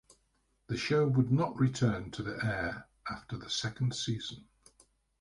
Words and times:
The 0.65 0.77
show 0.77 1.07
would 1.07 1.31
not 1.31 1.59
return 1.59 2.09
to 2.09 2.23
the 2.23 2.43
air 2.43 2.87
after 3.07 3.37
the 3.37 3.51
second 3.51 3.95
season. 3.95 4.45